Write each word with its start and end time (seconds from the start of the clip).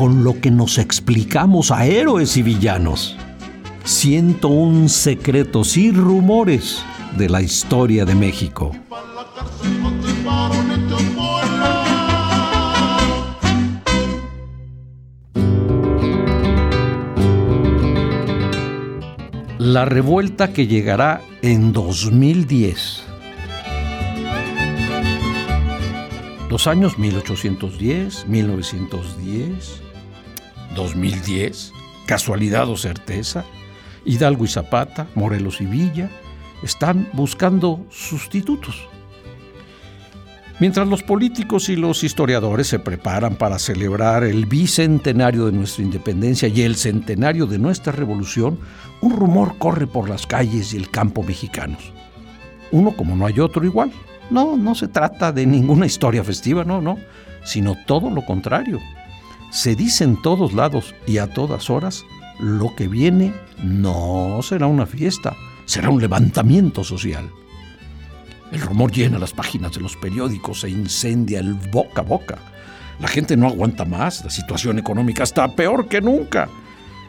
con 0.00 0.24
lo 0.24 0.40
que 0.40 0.50
nos 0.50 0.78
explicamos 0.78 1.70
a 1.70 1.84
héroes 1.84 2.38
y 2.38 2.42
villanos. 2.42 3.18
101 3.84 4.88
secretos 4.88 5.76
y 5.76 5.92
rumores 5.92 6.82
de 7.18 7.28
la 7.28 7.42
historia 7.42 8.06
de 8.06 8.14
México. 8.14 8.74
La 19.58 19.84
revuelta 19.84 20.54
que 20.54 20.66
llegará 20.66 21.20
en 21.42 21.74
2010. 21.74 23.04
Los 26.48 26.66
años 26.66 26.98
1810, 26.98 28.26
1910, 28.28 29.89
2010, 30.74 31.72
casualidad 32.06 32.68
o 32.68 32.76
certeza, 32.76 33.44
Hidalgo 34.04 34.44
y 34.44 34.48
Zapata, 34.48 35.08
Morelos 35.14 35.60
y 35.60 35.66
Villa, 35.66 36.10
están 36.62 37.08
buscando 37.12 37.84
sustitutos. 37.90 38.88
Mientras 40.58 40.86
los 40.86 41.02
políticos 41.02 41.70
y 41.70 41.76
los 41.76 42.04
historiadores 42.04 42.66
se 42.66 42.78
preparan 42.78 43.36
para 43.36 43.58
celebrar 43.58 44.24
el 44.24 44.44
bicentenario 44.44 45.46
de 45.46 45.52
nuestra 45.52 45.82
independencia 45.82 46.48
y 46.48 46.60
el 46.60 46.76
centenario 46.76 47.46
de 47.46 47.58
nuestra 47.58 47.92
revolución, 47.92 48.58
un 49.00 49.16
rumor 49.16 49.56
corre 49.56 49.86
por 49.86 50.10
las 50.10 50.26
calles 50.26 50.74
y 50.74 50.76
el 50.76 50.90
campo 50.90 51.22
mexicanos. 51.22 51.92
Uno 52.72 52.94
como 52.94 53.16
no 53.16 53.24
hay 53.24 53.40
otro 53.40 53.64
igual. 53.64 53.90
No, 54.28 54.56
no 54.56 54.74
se 54.74 54.88
trata 54.88 55.32
de 55.32 55.46
ninguna 55.46 55.86
historia 55.86 56.22
festiva, 56.22 56.62
no, 56.62 56.82
no, 56.82 56.98
sino 57.42 57.74
todo 57.86 58.10
lo 58.10 58.24
contrario 58.26 58.78
se 59.50 59.74
dice 59.74 60.04
en 60.04 60.20
todos 60.20 60.52
lados 60.52 60.94
y 61.06 61.18
a 61.18 61.32
todas 61.32 61.70
horas, 61.70 62.04
lo 62.38 62.74
que 62.74 62.88
viene 62.88 63.34
no 63.62 64.40
será 64.42 64.66
una 64.66 64.86
fiesta, 64.86 65.36
será 65.66 65.90
un 65.90 66.00
levantamiento 66.00 66.84
social. 66.84 67.30
El 68.52 68.60
rumor 68.60 68.90
llena 68.90 69.18
las 69.18 69.32
páginas 69.32 69.72
de 69.72 69.80
los 69.80 69.96
periódicos 69.96 70.64
e 70.64 70.70
incendia 70.70 71.40
el 71.40 71.54
boca 71.54 72.00
a 72.00 72.04
boca. 72.04 72.38
La 72.98 73.08
gente 73.08 73.36
no 73.36 73.46
aguanta 73.46 73.84
más, 73.84 74.24
la 74.24 74.30
situación 74.30 74.78
económica 74.78 75.22
está 75.22 75.54
peor 75.54 75.88
que 75.88 76.00
nunca. 76.00 76.48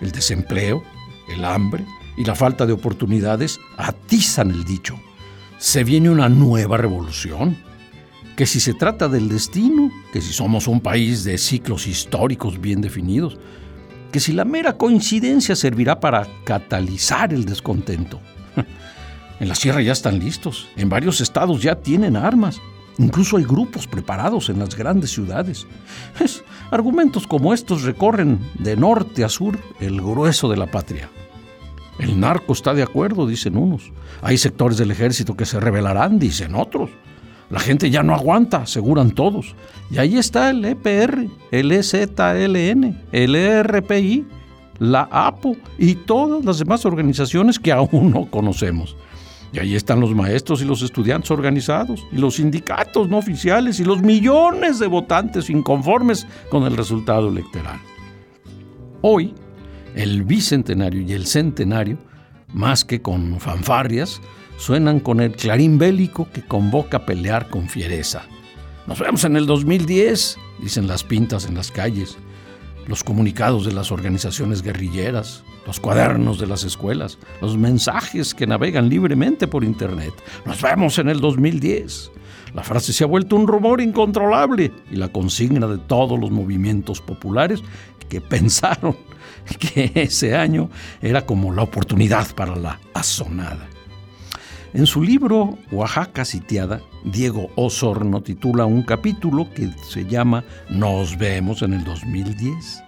El 0.00 0.12
desempleo, 0.12 0.82
el 1.28 1.44
hambre 1.44 1.84
y 2.16 2.24
la 2.24 2.34
falta 2.34 2.66
de 2.66 2.72
oportunidades 2.72 3.58
atizan 3.76 4.50
el 4.50 4.64
dicho. 4.64 4.98
Se 5.58 5.84
viene 5.84 6.10
una 6.10 6.28
nueva 6.28 6.76
revolución 6.76 7.56
que 8.42 8.46
si 8.46 8.58
se 8.58 8.74
trata 8.74 9.06
del 9.06 9.28
destino, 9.28 9.92
que 10.12 10.20
si 10.20 10.32
somos 10.32 10.66
un 10.66 10.80
país 10.80 11.22
de 11.22 11.38
ciclos 11.38 11.86
históricos 11.86 12.60
bien 12.60 12.80
definidos, 12.80 13.38
que 14.10 14.18
si 14.18 14.32
la 14.32 14.44
mera 14.44 14.76
coincidencia 14.76 15.54
servirá 15.54 16.00
para 16.00 16.26
catalizar 16.42 17.32
el 17.32 17.44
descontento. 17.44 18.20
En 19.38 19.46
la 19.46 19.54
sierra 19.54 19.80
ya 19.80 19.92
están 19.92 20.18
listos, 20.18 20.66
en 20.74 20.88
varios 20.88 21.20
estados 21.20 21.62
ya 21.62 21.76
tienen 21.76 22.16
armas, 22.16 22.60
incluso 22.98 23.36
hay 23.36 23.44
grupos 23.44 23.86
preparados 23.86 24.48
en 24.48 24.58
las 24.58 24.74
grandes 24.74 25.12
ciudades. 25.12 25.64
argumentos 26.72 27.28
como 27.28 27.54
estos 27.54 27.84
recorren 27.84 28.40
de 28.58 28.76
norte 28.76 29.22
a 29.22 29.28
sur 29.28 29.56
el 29.78 30.00
grueso 30.00 30.50
de 30.50 30.56
la 30.56 30.68
patria. 30.68 31.08
El 32.00 32.18
narco 32.18 32.54
está 32.54 32.74
de 32.74 32.82
acuerdo, 32.82 33.28
dicen 33.28 33.56
unos. 33.56 33.92
Hay 34.20 34.36
sectores 34.36 34.78
del 34.78 34.90
ejército 34.90 35.36
que 35.36 35.46
se 35.46 35.60
rebelarán, 35.60 36.18
dicen 36.18 36.56
otros. 36.56 36.90
La 37.52 37.60
gente 37.60 37.90
ya 37.90 38.02
no 38.02 38.14
aguanta, 38.14 38.62
aseguran 38.62 39.10
todos. 39.10 39.54
Y 39.90 39.98
ahí 39.98 40.16
está 40.16 40.48
el 40.48 40.64
EPR, 40.64 41.26
el 41.50 41.70
EZLN, 41.70 42.98
el 43.12 43.34
ERPI, 43.36 44.24
la 44.78 45.06
APO 45.10 45.56
y 45.76 45.96
todas 45.96 46.46
las 46.46 46.60
demás 46.60 46.86
organizaciones 46.86 47.58
que 47.58 47.70
aún 47.70 48.10
no 48.10 48.24
conocemos. 48.30 48.96
Y 49.52 49.58
ahí 49.58 49.76
están 49.76 50.00
los 50.00 50.14
maestros 50.14 50.62
y 50.62 50.64
los 50.64 50.80
estudiantes 50.80 51.30
organizados, 51.30 52.06
y 52.10 52.16
los 52.16 52.36
sindicatos 52.36 53.10
no 53.10 53.18
oficiales, 53.18 53.80
y 53.80 53.84
los 53.84 54.00
millones 54.00 54.78
de 54.78 54.86
votantes 54.86 55.50
inconformes 55.50 56.26
con 56.48 56.62
el 56.62 56.74
resultado 56.74 57.28
electoral. 57.28 57.78
Hoy, 59.02 59.34
el 59.94 60.22
bicentenario 60.22 61.02
y 61.02 61.12
el 61.12 61.26
centenario, 61.26 61.98
más 62.54 62.82
que 62.82 63.02
con 63.02 63.38
fanfarrias, 63.40 64.22
suenan 64.56 65.00
con 65.00 65.20
el 65.20 65.32
clarín 65.32 65.78
bélico 65.78 66.28
que 66.32 66.42
convoca 66.42 66.98
a 66.98 67.06
pelear 67.06 67.48
con 67.48 67.68
fiereza. 67.68 68.22
Nos 68.86 68.98
vemos 68.98 69.24
en 69.24 69.36
el 69.36 69.46
2010, 69.46 70.38
dicen 70.60 70.88
las 70.88 71.04
pintas 71.04 71.46
en 71.46 71.54
las 71.54 71.70
calles, 71.70 72.16
los 72.86 73.04
comunicados 73.04 73.64
de 73.64 73.72
las 73.72 73.92
organizaciones 73.92 74.62
guerrilleras, 74.62 75.44
los 75.66 75.78
cuadernos 75.78 76.40
de 76.40 76.46
las 76.46 76.64
escuelas, 76.64 77.18
los 77.40 77.56
mensajes 77.56 78.34
que 78.34 78.46
navegan 78.46 78.88
libremente 78.88 79.46
por 79.46 79.64
Internet. 79.64 80.12
Nos 80.44 80.60
vemos 80.60 80.98
en 80.98 81.08
el 81.08 81.20
2010. 81.20 82.10
La 82.54 82.62
frase 82.62 82.92
se 82.92 83.04
ha 83.04 83.06
vuelto 83.06 83.36
un 83.36 83.46
rumor 83.46 83.80
incontrolable 83.80 84.72
y 84.90 84.96
la 84.96 85.08
consigna 85.08 85.66
de 85.66 85.78
todos 85.78 86.18
los 86.18 86.30
movimientos 86.30 87.00
populares 87.00 87.62
que 88.08 88.20
pensaron 88.20 88.96
que 89.58 89.90
ese 89.94 90.36
año 90.36 90.70
era 91.00 91.24
como 91.24 91.52
la 91.52 91.62
oportunidad 91.62 92.34
para 92.34 92.56
la 92.56 92.80
azonada. 92.94 93.68
En 94.74 94.86
su 94.86 95.02
libro 95.02 95.58
Oaxaca 95.70 96.24
sitiada, 96.24 96.80
Diego 97.04 97.50
Osorno 97.56 98.22
titula 98.22 98.64
un 98.64 98.82
capítulo 98.82 99.46
que 99.52 99.68
se 99.86 100.06
llama 100.06 100.44
Nos 100.70 101.18
vemos 101.18 101.60
en 101.60 101.74
el 101.74 101.84
2010. 101.84 102.82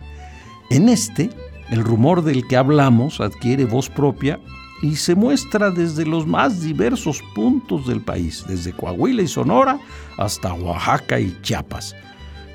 En 0.70 0.88
este, 0.88 1.28
el 1.68 1.84
rumor 1.84 2.24
del 2.24 2.48
que 2.48 2.56
hablamos 2.56 3.20
adquiere 3.20 3.66
voz 3.66 3.90
propia 3.90 4.40
y 4.80 4.96
se 4.96 5.14
muestra 5.14 5.70
desde 5.70 6.06
los 6.06 6.26
más 6.26 6.62
diversos 6.62 7.22
puntos 7.34 7.86
del 7.86 8.00
país, 8.00 8.46
desde 8.48 8.72
Coahuila 8.72 9.20
y 9.20 9.28
Sonora 9.28 9.78
hasta 10.16 10.54
Oaxaca 10.54 11.20
y 11.20 11.36
Chiapas. 11.42 11.94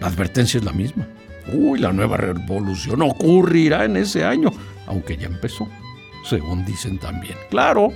La 0.02 0.08
advertencia 0.08 0.58
es 0.58 0.64
la 0.64 0.74
misma. 0.74 1.08
Uy, 1.54 1.78
la 1.78 1.94
nueva 1.94 2.18
revolución 2.18 3.04
ocurrirá 3.04 3.86
en 3.86 3.98
ese 3.98 4.26
año, 4.26 4.50
aunque 4.88 5.18
ya 5.18 5.28
empezó, 5.28 5.68
según 6.28 6.66
dicen 6.66 6.98
también. 6.98 7.36
Claro, 7.52 7.92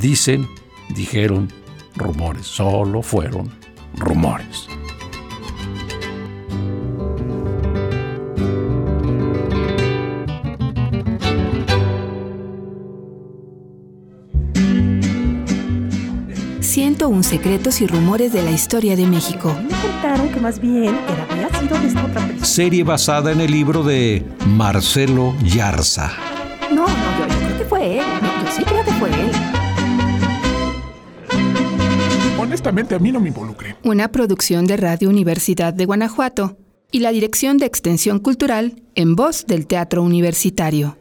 Dicen, 0.00 0.48
dijeron, 0.94 1.48
rumores, 1.96 2.46
solo 2.46 3.02
fueron 3.02 3.50
rumores. 3.96 4.68
Un 17.08 17.24
secretos 17.24 17.80
y 17.80 17.86
rumores 17.88 18.32
de 18.32 18.42
la 18.42 18.52
historia 18.52 18.94
de 18.94 19.06
México. 19.06 19.54
Me 19.60 19.76
contaron 19.76 20.28
que 20.28 20.38
más 20.38 20.60
bien 20.60 20.96
era, 21.08 21.26
había 21.28 21.60
sido 21.60 21.76
de 21.76 21.88
esta 21.88 22.04
otra 22.04 22.24
persona. 22.24 22.44
Serie 22.44 22.84
basada 22.84 23.32
en 23.32 23.40
el 23.40 23.50
libro 23.50 23.82
de 23.82 24.24
Marcelo 24.46 25.34
Yarza. 25.42 26.12
No, 26.70 26.86
no, 26.86 27.18
yo, 27.18 27.26
yo 27.26 27.38
creo 27.38 27.58
que 27.58 27.64
fue 27.64 27.98
él. 27.98 28.04
No, 28.22 28.44
yo 28.44 28.50
sí 28.52 28.62
creo 28.62 28.84
que 28.84 28.92
fue 28.92 29.10
él. 29.10 29.21
Honestamente, 32.42 32.96
a 32.96 32.98
mí 32.98 33.12
no 33.12 33.20
me 33.20 33.28
involucré. 33.28 33.76
Una 33.84 34.08
producción 34.08 34.66
de 34.66 34.76
Radio 34.76 35.08
Universidad 35.08 35.72
de 35.72 35.84
Guanajuato 35.84 36.56
y 36.90 36.98
la 36.98 37.12
Dirección 37.12 37.56
de 37.56 37.66
Extensión 37.66 38.18
Cultural 38.18 38.82
en 38.96 39.14
voz 39.14 39.46
del 39.46 39.68
Teatro 39.68 40.02
Universitario. 40.02 40.98